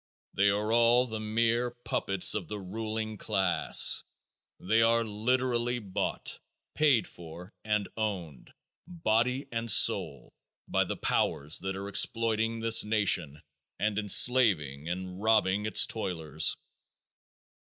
They 0.33 0.49
are 0.49 0.73
all 0.73 1.05
the 1.05 1.19
mere 1.19 1.69
puppets 1.69 2.33
of 2.33 2.47
the 2.47 2.57
ruling 2.57 3.19
class. 3.19 4.03
They 4.59 4.81
are 4.81 5.03
literally 5.03 5.77
bought, 5.77 6.39
paid 6.73 7.05
for 7.05 7.53
and 7.63 7.87
owned, 7.95 8.51
body 8.87 9.47
and 9.51 9.69
soul, 9.69 10.33
by 10.67 10.85
the 10.85 10.97
powers 10.97 11.59
that 11.59 11.75
are 11.75 11.87
exploiting 11.87 12.59
this 12.61 12.83
nation 12.83 13.43
and 13.77 13.99
enslaving 13.99 14.89
and 14.89 15.21
robbing 15.21 15.67
its 15.67 15.85
toilers. 15.85 16.57